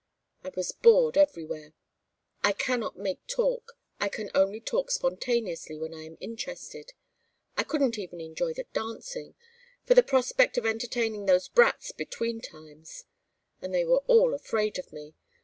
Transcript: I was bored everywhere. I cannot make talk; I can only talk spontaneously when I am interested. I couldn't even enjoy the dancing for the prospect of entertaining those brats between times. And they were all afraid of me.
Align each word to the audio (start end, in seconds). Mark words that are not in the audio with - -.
I 0.43 0.49
was 0.55 0.71
bored 0.71 1.15
everywhere. 1.15 1.73
I 2.43 2.53
cannot 2.53 2.97
make 2.97 3.27
talk; 3.27 3.73
I 3.99 4.09
can 4.09 4.31
only 4.33 4.59
talk 4.59 4.89
spontaneously 4.89 5.77
when 5.77 5.93
I 5.93 6.05
am 6.05 6.17
interested. 6.19 6.93
I 7.55 7.61
couldn't 7.61 7.99
even 7.99 8.19
enjoy 8.19 8.53
the 8.55 8.65
dancing 8.73 9.35
for 9.85 9.93
the 9.93 10.01
prospect 10.01 10.57
of 10.57 10.65
entertaining 10.65 11.27
those 11.27 11.49
brats 11.49 11.91
between 11.91 12.41
times. 12.41 13.03
And 13.61 13.75
they 13.75 13.85
were 13.85 14.01
all 14.07 14.33
afraid 14.33 14.79
of 14.79 14.91
me. 14.91 15.13